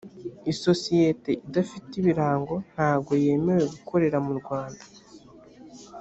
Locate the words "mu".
4.25-4.33